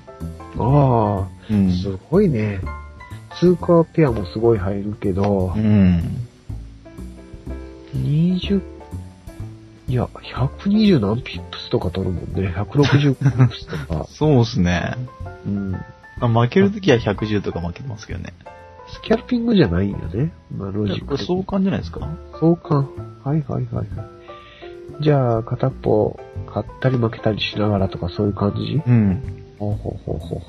[0.57, 1.71] ああ、うん。
[1.71, 2.59] すごいね。
[3.39, 6.01] 通貨ペアもすごい入るけどう、ん。
[7.93, 8.61] 20、
[9.87, 12.53] いや、120何ピップスとか取るもんね。
[12.55, 14.05] 160ピップスとか。
[14.11, 14.95] そうっすね。
[15.45, 15.75] うん。
[16.21, 18.33] あ負けるときは110とか負けてますけどね。
[18.87, 20.31] スキャルピングじゃないんよね。
[20.55, 22.07] まあ、ロジック相関じゃないですか？
[22.39, 22.87] 相関。
[23.23, 23.87] はいはいはいはい。
[25.01, 26.19] じゃあ、片っぽ、
[26.53, 28.81] 買ったり負けたりしながらとかそういう感じ？
[28.85, 29.21] うん。
[29.59, 30.41] ほうほうほうほ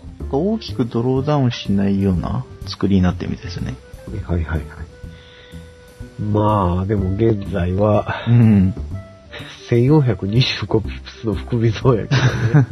[0.52, 0.54] う。
[0.54, 3.74] 大きくドローダウンしないような作りになってるみたいですよね。
[4.26, 4.60] はいはいはい。
[6.22, 8.74] まあ、でも現在は、うん。
[9.70, 12.20] 1425ピップスの含みそうやけど
[12.62, 12.68] ね。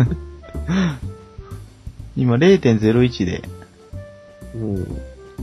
[2.16, 3.42] 今0.01で
[4.54, 4.86] うん。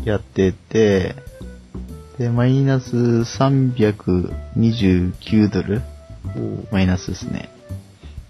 [0.05, 1.15] やってて、
[2.17, 5.81] で、マイナス329ドル？
[6.35, 6.65] うん。
[6.71, 7.49] マイナスですね。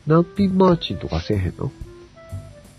[0.07, 1.71] 難品マーチンとかせえへんの？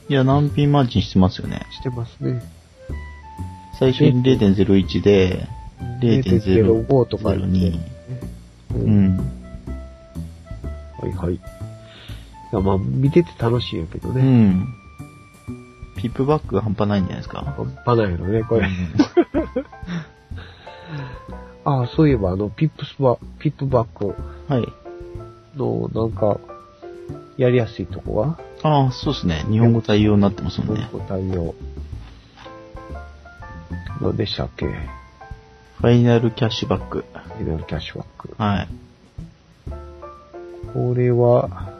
[0.08, 1.64] いや、難品マーチンしてますよね。
[1.70, 2.42] してますね。
[3.78, 5.46] 最初に0.01で、
[6.00, 7.78] 0.0 0.05とか言って02。
[8.74, 8.76] う。
[8.78, 9.41] うんん。
[11.02, 11.34] はいはい。
[11.34, 11.40] い
[12.52, 14.22] や、まあ、見てて楽しいんやけどうね。
[14.22, 14.66] ん。
[15.96, 17.40] ピップバックが半端ないんじゃないですか？
[17.56, 18.68] 半端ないのね、これ。
[21.64, 24.14] ああ、そういえば、あの、ピップスバ、ピップバック
[24.52, 24.66] はい。
[25.56, 26.38] の、なんか、
[27.36, 28.38] やりやすいとこは？
[28.62, 29.44] ああ、そうですね。
[29.50, 30.88] 日本語対応になってますもんね。
[30.92, 31.54] ご対応。
[34.00, 34.66] 何でしたっけ？
[34.66, 37.04] ファイナルキャッシュバック。
[37.38, 38.34] フィナルキャッシュバック。
[38.38, 38.68] はい。
[40.72, 41.72] これは、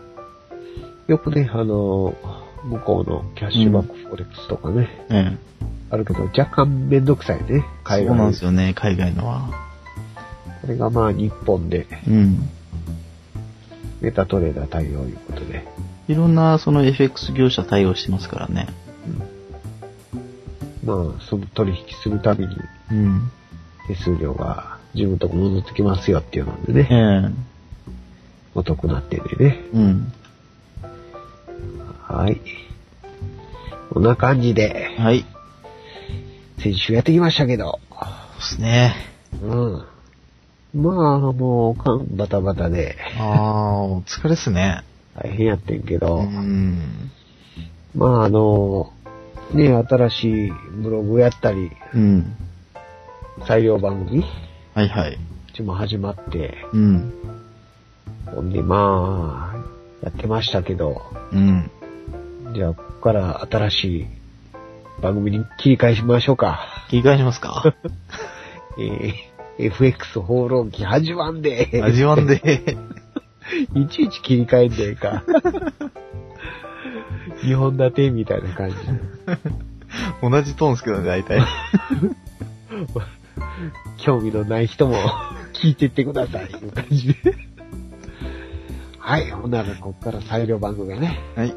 [1.07, 2.15] よくね、あの、
[2.65, 5.39] 向こうのキャッシュバックフォレックスとかね、ええ。
[5.91, 9.51] あるけど、若干めんどくさいね、海そう外なんですよね、海外のは。
[10.63, 12.49] これがまあ日本でうん。
[14.01, 15.67] メタトレーダー対応いうことで。
[16.09, 18.69] いろんなその FX 業者対応してますからね。
[20.85, 20.97] まあ、
[21.29, 22.57] その取引するたびに
[22.91, 23.31] うん。
[23.89, 26.95] 手数料が自分とこ戻ってきますよっていうのでね、え
[27.29, 27.52] え
[28.55, 29.65] お得なってんでね。
[29.73, 30.13] うん。
[32.03, 32.41] はい。
[33.91, 35.25] こんな感じで、はい。
[36.59, 37.81] 先週やってきましたけど。
[37.91, 38.95] そうですね。
[39.43, 39.55] う
[40.77, 40.83] ん。
[40.83, 44.83] まあ、もう、かんバタバタで、ああ、お疲れっすね。
[45.15, 47.11] 大変やってんけど、うん。
[47.95, 48.93] まあ、あの、
[49.53, 52.37] ね、新しいブログやったり、うん。
[53.47, 54.25] 裁量番組
[54.75, 55.15] はいはい。
[55.15, 57.13] うちも始まって、うん。
[58.27, 59.57] ほんで、まあ、
[60.05, 61.71] やってましたけど、うん。
[62.55, 64.07] じゃあ、ここから新しい
[65.01, 66.61] 番組に切り替えしましょうか。
[66.89, 67.75] 切り替えしますか？
[68.79, 69.13] えー、
[69.67, 71.81] FX 放浪記始まんで。
[71.83, 72.41] 味わんで。
[73.75, 75.23] いちいち切り替えんでええか。
[77.43, 78.77] 日本立てみたいな感じ。
[80.23, 81.41] 同じトーンですけどね、大体。
[83.99, 84.97] 興味のない人も
[85.55, 86.47] 聞いてってください。
[86.47, 87.35] いう感じで。
[89.05, 89.31] はい。
[89.33, 91.19] ほんなら、こっから裁量番組がね。
[91.35, 91.55] はい。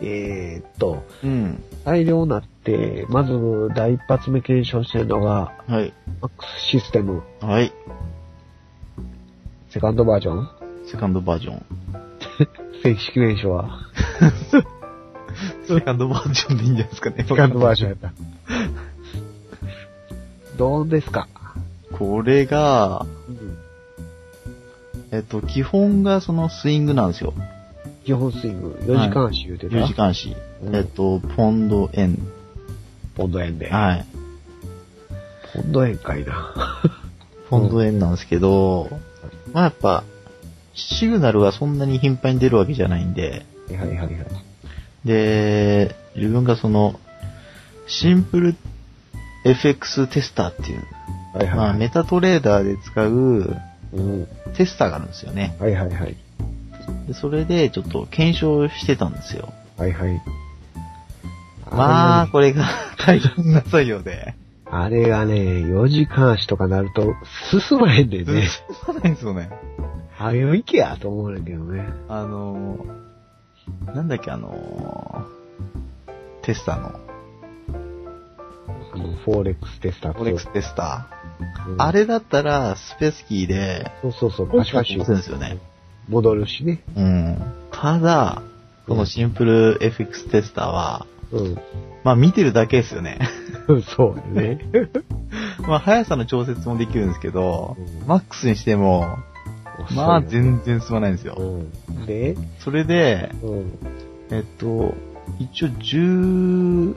[0.00, 1.62] えー、っと、うん。
[1.84, 3.32] 裁量になって、まず
[3.74, 5.92] 第一発目検証してるのが、はい。
[6.22, 7.72] マックスシステム、はい。
[9.68, 10.48] セカンドバージョン？
[10.86, 11.62] セカンドバージョン。
[12.82, 13.80] 正式名称は、
[15.68, 17.24] セカンドバージョンでいいんじゃないですかね。
[17.28, 18.12] セカンドバージョンやった。
[20.56, 21.28] どうですか？
[21.92, 23.33] これが、うん
[25.14, 27.34] えっと、基本がそのスイングなんですよ。
[28.04, 30.34] 基本スイング、4時間足言うてた、4時間足。
[30.62, 32.18] うんえっと、ポンド円。
[33.14, 33.70] ポンド円で。
[33.70, 34.06] はい。
[35.54, 36.82] ポンド円かいな。
[37.48, 38.88] ポンド円なんですけど、
[39.52, 40.02] まあやっぱ、
[40.74, 44.08] シグナルがそんなに頻繁に出るわけじゃないんで、はいはいはい。
[45.04, 46.98] で、自分がその、
[47.86, 48.56] シンプル
[49.44, 50.82] FX テスターっていう、
[51.34, 51.56] はいはい。
[51.56, 53.56] まあメタトレーダーで使ううん。
[54.56, 55.56] テスターがあるんですよね。
[55.58, 56.16] はいはいはい。
[57.06, 59.52] でそれでちょっと検証してたんですよ。
[59.76, 60.22] はいはい。
[61.70, 62.64] まあ、あこれが
[63.04, 64.34] 大変な作業で。
[64.66, 67.14] あれがね、4時間足とかなると
[67.68, 68.48] 進まへんねんね。
[68.84, 69.50] そうなんですよね。
[70.18, 71.86] あれを行けやと思うんだけどね。
[72.08, 77.00] あのー、なんだっけあのー、テスターの、
[78.94, 81.23] あの、 Forex Tester Forex Tester うんー。
[81.78, 85.58] あれだったら、スペースキーで、そうそうそう、パシパシるんですよね。
[86.08, 86.82] 戻るしね。
[86.96, 87.38] うん。
[87.70, 88.42] ただ、
[88.86, 91.58] このシンプル FX テスターは、うん。
[92.04, 93.18] まあ見てるだけですよね。
[93.96, 94.58] そうだね。
[95.66, 99.16] まあ速さの調節もできるんですけど、うんマックスにしても、
[99.94, 101.34] まあ全然進まないんですよ。
[101.38, 102.06] うん。
[102.06, 103.72] で、それで、うん。
[104.30, 104.94] えっと、
[105.38, 106.94] 一応10、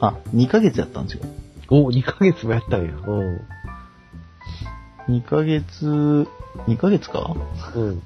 [0.00, 1.24] あ、2ヶ月やったんですよ。
[1.70, 2.92] お、2ヶ月もやったんや。
[2.92, 3.40] うん。
[5.08, 6.26] 2ヶ月、
[6.66, 7.34] 2ヶ月か？
[7.74, 8.02] うん。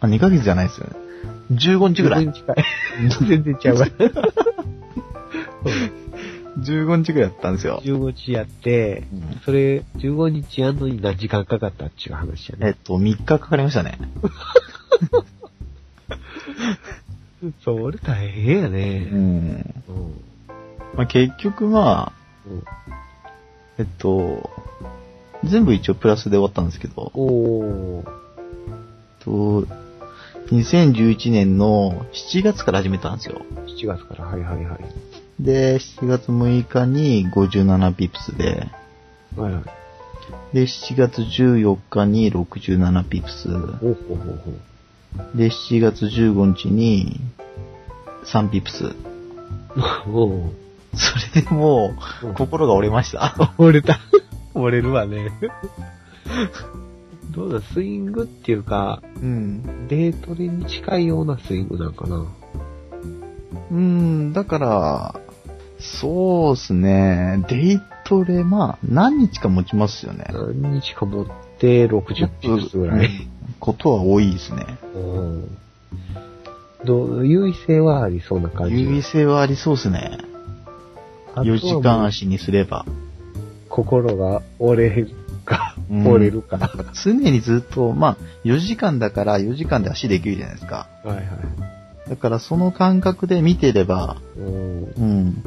[0.00, 0.96] あ、2ヶ月じゃないですよね。
[1.52, 2.24] 15日ぐらい。
[2.28, 2.56] 全然近い。
[3.28, 3.86] 全然ちゃうわ。
[6.58, 7.80] 15日ぐらいやったんですよ。
[7.84, 12.68] 15日やって、うんそれ、15日やんのに何時間かかったっていう話やね。
[12.68, 13.98] えっと、3日かかりましたね。
[17.64, 18.98] それ大変やうね。
[18.98, 19.14] ん。
[19.14, 20.20] うん。
[20.96, 22.17] まあ、結局まあ、うん
[23.78, 24.50] えっと、
[25.44, 28.18] 全部一応プラスで終わったんですけど、おー。
[29.20, 29.66] と
[30.50, 33.42] 2011年の7月から始めたんですよ。
[33.66, 35.42] 7月から、はいはいはい。
[35.42, 38.66] で、7月6日に57ピプスで、
[39.36, 40.54] はいはい。
[40.54, 43.58] で、7月14日に67ピプス、ほう
[44.08, 44.36] ほうほう
[45.32, 47.20] ほで、7月15日に
[48.24, 48.84] 3ピプス。
[48.86, 48.94] う。
[50.08, 53.54] おうそれでもう心が折れました。
[53.58, 53.98] 折れた。
[54.54, 55.32] 折れるわね。
[57.30, 59.86] どうだ、スイングっていうか、うん。
[59.88, 62.24] デートレに近いようなスイングなんかな。
[63.70, 65.20] うん、だから、
[65.78, 67.44] そうですね。
[67.48, 70.26] デイトレ、まあ、何日か持ちますよね。
[70.32, 71.26] 何日か持っ
[71.58, 73.06] て60ピースぐらい。
[73.06, 74.66] うんことは多いですね。
[74.94, 75.58] うん
[76.84, 78.80] どう、優位性はありそうな感じ。
[78.80, 80.18] 優位性はありそうですね。
[81.40, 82.84] あとはもう4時間足にすれば。
[83.68, 85.10] 心が折れる
[85.44, 86.58] か、うん折れるか。
[86.58, 86.70] は
[87.04, 90.88] 常にずっと、まあ、4時間だから4時間で足できるじゃないですか。
[91.04, 91.20] いはい。
[92.10, 95.42] だからその感覚で見てれば、うんうん。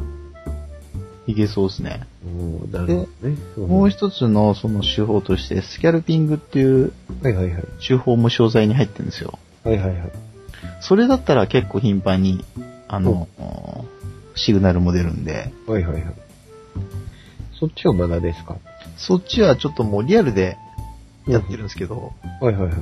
[1.27, 2.08] いけそうですね。
[2.25, 3.38] うんなるほどね。
[3.58, 7.63] うんもう一つのその手法として、スキャルピングっていうはいはいはい。
[7.86, 9.38] 手法も詳細に入ってるんですよ。
[9.63, 10.12] はいはいはい。
[10.82, 12.43] それだったら結構頻繁に、
[12.88, 13.27] あの、
[14.36, 16.04] シグナルも出るんで、はいはいはい。
[17.60, 18.58] そっちはまだですか？
[18.98, 20.58] そっちはちょっともうリアルで
[21.28, 22.74] やってるんですけど、はいはいはい。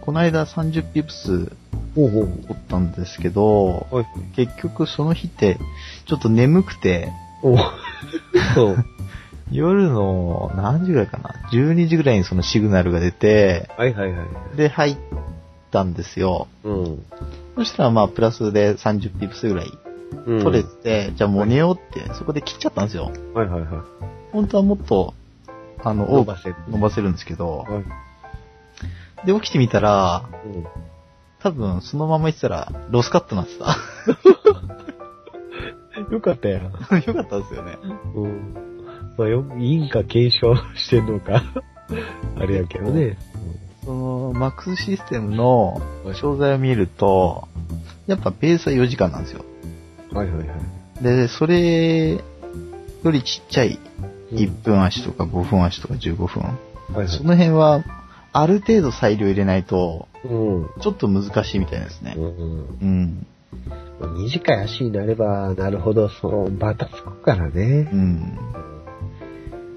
[0.00, 1.52] この間30ピプス
[1.94, 3.86] ほうほうおったんですけど。
[3.90, 4.06] はい。
[4.36, 5.58] 結局その日って、
[6.06, 7.10] ちょっと眠くて。
[9.50, 14.24] 夜の何時ぐらいかな ?12 時ぐらいにそのシグナルが出て、はいはいは
[14.54, 14.56] い。
[14.56, 14.96] で入っ
[15.72, 16.46] たんですよ。
[16.62, 17.02] うん。
[17.56, 23.12] そしたらまあプラスで30ピプスぐらいうん取れて、じゃあもう寝ようって、そこで切っちゃったんですよ。
[23.34, 23.70] はいはいはい。
[24.32, 25.14] 本当はもっと、
[25.82, 26.56] あの、伸ばせる。
[26.68, 27.80] 伸ばせるんですけど、は
[29.24, 29.26] い。
[29.26, 30.64] で、起きてみたら、うん。
[31.42, 33.76] 多分そのまま言ってたら、ロスカットになってた。
[36.12, 36.62] よかったやん。
[36.64, 37.78] よかったですよね。
[38.14, 38.54] うん。
[39.16, 41.42] まあよ、いいんか検証してんのか。
[42.36, 43.16] あれやけどね。
[43.84, 45.80] その、マックスシステムの
[46.14, 47.48] 商材を見ると、
[48.06, 49.44] やっぱベースは4時間なんですよ。
[50.12, 50.54] はいはいは
[51.00, 51.02] い。
[51.02, 52.20] で、それよ
[53.10, 53.78] りちっちゃい
[54.32, 56.42] うん1分足とか5分足とか15分。
[56.42, 57.08] はいはい。
[57.08, 57.84] その辺は、
[58.32, 60.70] ある程度裁量入れないと、うん。
[60.80, 62.14] ちょっと難しいみたいですね。
[62.16, 63.26] うん。
[64.18, 67.96] 短い足になればなるほど、その、バタつくからねう。
[67.96, 68.38] ん。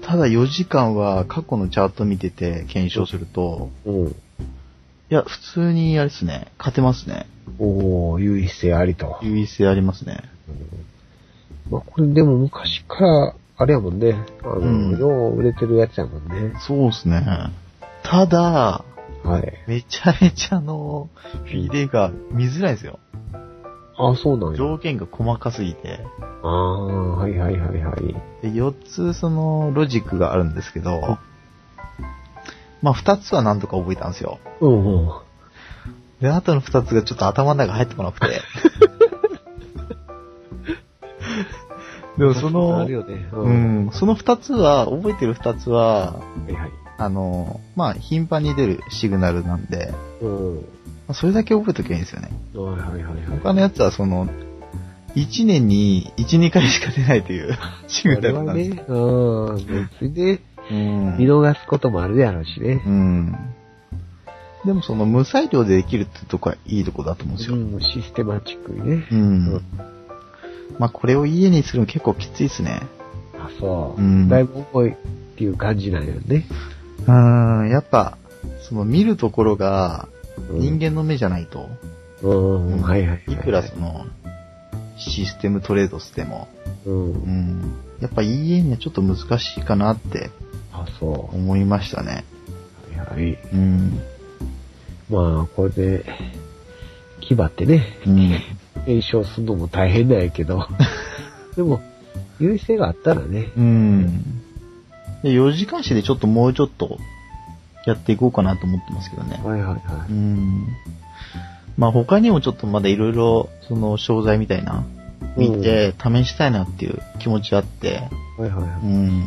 [0.02, 4.16] ただ4時間は過去のチャート見てて検証すると、うん。
[5.10, 7.26] いや、普通にあれですね、勝てますね。
[7.58, 9.18] おー、優位性ありと。
[9.22, 10.22] 優位性ありますね。
[11.70, 14.16] まあ、これでも昔から、あれやもんね。
[14.42, 16.54] あの、うんよう売れてるやつやもんね。
[16.66, 17.22] そうですね。
[18.02, 18.84] ただ、
[19.24, 19.52] はい。
[19.66, 21.08] めちゃめちゃあの、
[21.44, 22.98] フィレが見づらいんですよ。
[23.96, 24.58] あ、そうなんや。
[24.58, 26.00] 条件が細かすぎて。
[26.42, 28.42] ああ、はいはいはいはい。
[28.42, 28.74] で、4
[29.14, 31.18] つそのロジックがあるんですけど、
[32.84, 34.38] まあ2つはなんとか覚えたんですよ。
[34.60, 35.08] うんうん。
[36.20, 38.26] で、あとの2つがちょっと頭の中入ってこなくて。
[42.18, 42.94] でもそあのね。
[43.32, 43.86] ううん。
[43.86, 46.70] ん、その2つは、覚えてる2つは、はいはい。
[46.98, 50.56] あの、まあ頻繁に出るシグナルなんで、うん。
[50.56, 50.60] ま
[51.08, 52.30] あそれだけ覚えとけばいいんですよね。
[52.54, 53.14] はいはいはいはい。
[53.42, 54.28] 他のやつはその、
[55.16, 57.56] 1年に1、2回しか出ないという
[57.88, 58.70] シグナルなんです。
[58.70, 59.88] ね、うん。
[60.00, 62.82] 別にね、うん見逃すこともあるやろうしね。
[62.86, 63.36] うん。
[64.64, 67.56] でもその無裁量でできるってとこはいいとこだと思うんですよ。
[67.56, 69.06] うん、システマチックにね。
[69.10, 69.62] うん。
[70.78, 72.80] まあこれを家にするの結構きついですね。
[73.38, 74.00] あ、そう。
[74.00, 74.96] うんだいぶ重いっ
[75.36, 76.46] ていう感じなんよね。
[77.06, 78.16] うん、やっぱ、
[78.62, 80.08] その見るところが
[80.50, 81.68] うん人間の目じゃないと、
[82.22, 83.32] うん、うん、はいはいはい。
[83.32, 84.06] いくらその、
[84.96, 86.48] システムトレードしても、
[86.86, 86.90] う。
[86.90, 90.30] うんん、やっぱ EA にはちょっと難しいかなって
[90.74, 91.36] あ、そう。
[91.36, 92.24] 思いましたね。
[92.96, 93.38] はいはい。
[93.52, 94.00] うん。
[95.08, 96.04] まあ、これで、
[97.20, 98.40] 牙ってね、うん。
[98.84, 100.66] 検証するのも大変なんやけど。
[101.56, 101.80] でも、
[102.40, 103.48] 優位性があったらね。
[103.56, 104.42] うん。
[105.22, 106.98] で、4時間しでちょっともうちょっと
[107.86, 109.40] やっていこうかなと思ってますけどね。
[109.42, 110.66] はいはいはうん。
[111.78, 114.84] まあ他にもちょっとまだいろいろ、その商材みたいな、
[115.36, 118.08] 見て試したいなっていう気持ちあって、
[118.38, 118.42] い。
[118.42, 118.88] はいはいはうい。
[118.88, 119.24] ん。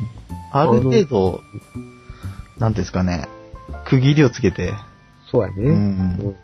[0.52, 1.42] ある程度、
[2.58, 3.28] なんですかね、
[3.86, 4.74] 区切りをつけて、
[5.32, 5.56] そうやね。
[5.56, 5.74] うんう
[6.30, 6.36] ん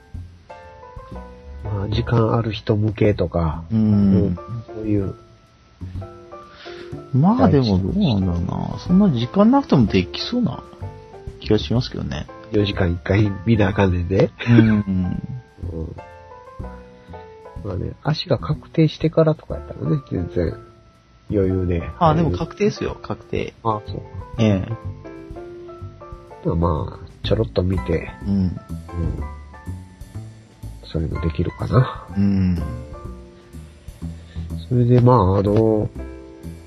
[1.63, 3.75] まあ、時間ある人向けとか、う。
[3.75, 5.15] うんそういう、
[7.13, 8.79] まあでもどうなんだろうな。
[8.79, 10.63] そんな時間なくてもできそうな
[11.39, 12.27] 気がしますけどね。
[12.51, 14.31] 4時間1回見なあかんねんで。
[14.47, 14.67] うん。
[15.71, 15.95] うん。
[17.63, 20.53] まあね、足が確定してからとかやったらね、全然
[21.33, 21.83] 余裕で。
[21.99, 23.53] あ、でも確定ですよ、確定。
[23.63, 24.01] あ、そう。
[24.39, 24.65] え
[26.45, 26.53] え。
[26.55, 28.33] まあ、ちょろっと見て、うん。
[28.33, 28.59] うん。
[30.83, 32.07] それもできるかな。
[32.17, 32.57] うん。
[34.69, 35.89] それで、まあ、あの、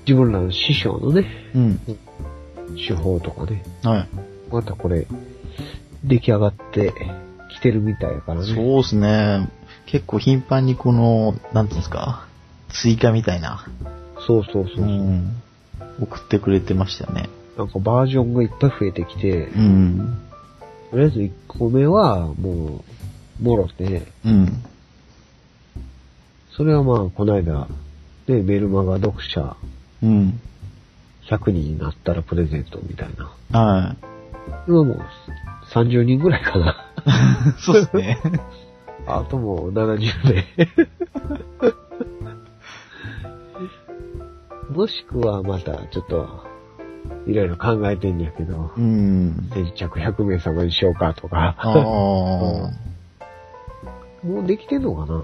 [0.07, 1.79] 自分らの師匠のね、うん。
[2.75, 4.07] 手法とかね、はい。
[4.51, 5.07] またこれ、
[6.03, 6.93] 出来上がって
[7.53, 8.47] きてるみたいやからね。
[8.47, 9.49] そうですね。
[9.85, 12.27] 結構頻繁にこの、なんていうんですか、
[12.69, 13.65] 追加みたいな、
[14.27, 14.83] そうそうそう。
[14.83, 15.41] うん、
[16.01, 17.29] 送ってくれてましたよね。
[17.57, 20.21] なんかバージョンがいっぱい増えてきて、うん。
[20.91, 22.83] とりあえず1個目はも
[23.41, 24.63] う、もろて、うん。
[26.55, 27.67] それはまあ、この間、
[28.27, 29.55] ね、メルマガ読者
[30.03, 30.39] うん。
[31.29, 33.09] 100人になったらプレゼントみたい
[33.51, 33.59] な。
[33.59, 33.95] は
[34.67, 35.05] 今もう
[35.73, 36.71] 30人ぐらいかな。
[37.57, 37.61] い。
[37.63, 38.21] そうですね。
[39.07, 40.45] あともう70名。
[44.77, 46.45] もしくはまたちょっと、
[47.25, 49.49] いろいろ考えてんやけど、うん。
[49.51, 51.55] 先着100名様にしようかとか。
[51.57, 51.73] ああ。
[54.23, 55.23] もうできてんのかな？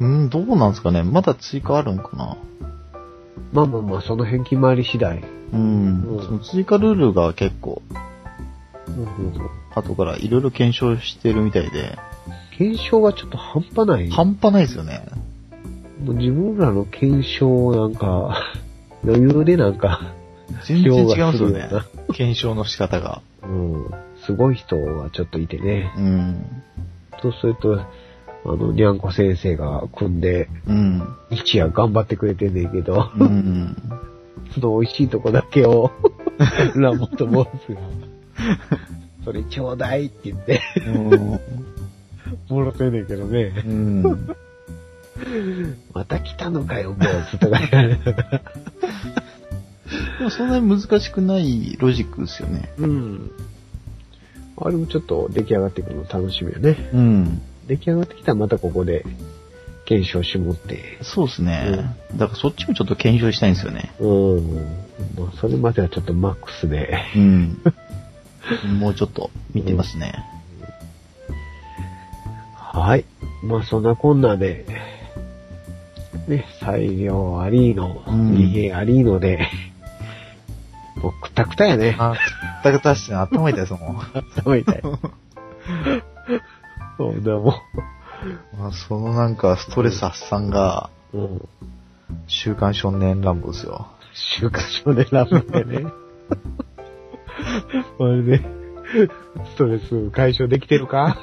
[0.00, 1.02] うん、どうなんですかね。
[1.02, 2.36] まだ追加あるんかな。
[3.54, 5.24] まあまあまあ、その辺決まり次第。
[5.54, 6.02] うん。
[6.02, 7.80] うんその追加ルールが結構、
[8.86, 9.08] うんうんう
[9.38, 11.98] ん後からいろいろ検証してるみたいで。
[12.58, 14.10] 検証がちょっと半端ない。
[14.10, 15.06] 半端ないですよね。
[16.02, 18.54] もう自分らの検証なんか、
[19.04, 20.14] 余裕でなんか、
[20.66, 21.82] 全然違うんですよねよ。
[22.12, 23.22] 検証の仕方が。
[23.42, 23.86] うん、
[24.24, 25.92] すごい人はちょっといてね。
[25.96, 26.46] うん。
[27.20, 27.86] そうすると、あ
[28.44, 31.02] の、にゃんこ先生が組んで、うん。
[31.30, 33.76] 一夜頑張ってくれてんねんけど、うん。
[34.54, 35.92] その美味しいとこだけを、
[36.74, 37.80] ラモとボスが、
[39.24, 40.60] それちょうだいって言って、
[42.48, 43.52] もろてんねんけどね。
[43.64, 44.36] うん。
[45.94, 47.58] また来たのかよ、ボスとか。
[50.18, 52.70] でもそんなに難しくないロジックですよね。
[52.78, 53.30] うん。
[54.56, 56.76] あれもちょっと出来上がってくるの楽しみよね。
[56.92, 57.42] うん。
[57.66, 59.04] 出来上がってきたらまたここで
[59.84, 60.98] 検証してもって。
[61.02, 61.96] そうですね。
[62.16, 63.92] だからそっちもちょっと検証したいんですよね。
[63.98, 64.06] う
[64.40, 64.54] ん。
[65.18, 66.98] まあ、それまではちょっとマックスで。
[67.16, 67.62] うん。
[68.78, 70.24] もうちょっと見てますね。
[72.56, 73.04] はい。
[73.42, 74.64] まあそんなこんなで、
[76.28, 79.48] ね、裁量ありの、うん利兵ありので、
[80.96, 81.96] もうくたくたやね。
[81.98, 82.14] あ、
[82.60, 84.00] くたくたして頭痛いですもん。
[84.36, 84.82] 頭痛い。
[86.96, 87.54] そうだも
[88.56, 91.18] まあ、そのなんかストレス発散が、う。
[91.18, 91.48] うん。
[92.28, 93.88] 週刊少年乱舞ですよ。
[94.38, 95.86] 週刊少年ラブでね。
[97.98, 98.38] これで、
[99.54, 101.16] ストレス解消できてるか？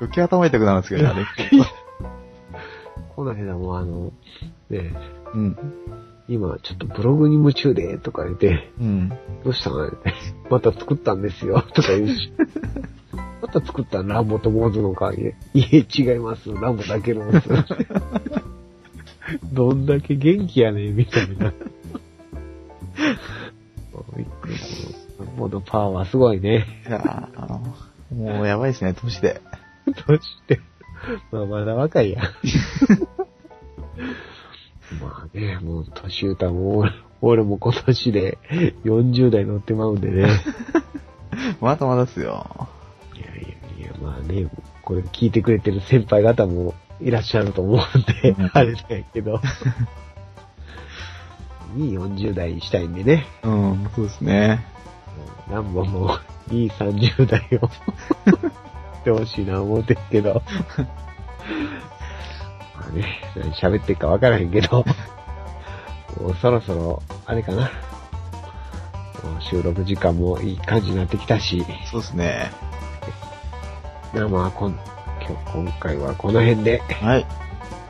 [0.00, 1.26] 余計頭痛くなるんですけどね、あれ。
[3.16, 4.12] この間もあの、
[4.68, 4.92] ね、
[5.34, 5.56] うん。
[6.28, 9.08] 今ちょっとブログに夢中で、とか言って、うん。
[9.42, 9.90] どうしたの？
[10.50, 12.30] また作ったんですよ、 とか言うし。
[13.40, 16.52] また作ったランボとモーズの会いえ、違います。
[16.52, 17.48] ランボだけのです。
[19.50, 21.54] どんだけ元気やねん、みたいな。
[24.14, 26.66] びっくりしたランボのパワーはすごいね。
[26.86, 27.30] いや
[28.14, 29.40] もうやばいですね、年で。
[30.06, 30.60] どうして。
[31.30, 32.22] まあ、まだ若いや。
[35.00, 36.92] まあね、もう年歌も、俺
[37.22, 38.38] 俺も今年で
[38.84, 40.28] 40代乗ってまうんでね。
[41.60, 42.68] まだまだっすよ。
[43.14, 43.42] いやい
[43.80, 44.46] やいや、まあね、
[44.82, 48.82] これ聞いてくれてる先輩方もいらっしゃると思うんでうん、あれだ
[49.12, 49.40] けど。
[51.76, 53.26] いい40代にしたいんでね。
[53.42, 54.64] うん、そうですね。
[55.50, 56.18] 何本も
[56.50, 57.68] いい30代を
[59.06, 60.42] してほしいな思うてんけど。
[62.76, 63.04] まあね、
[63.36, 64.84] 何喋ってるかわからへんけど、
[66.20, 67.62] もうそろそろ、あれかな。
[67.62, 67.68] も
[69.38, 72.50] う収録時間もいい感じになってきたし、そうですね。
[74.12, 74.78] まあこん
[75.20, 76.82] 今日今回はこの辺で。
[77.00, 77.26] はい。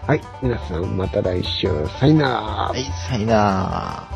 [0.06, 2.36] はい、皆さんまた来週、さよなら。
[2.68, 4.15] はい、さよなら。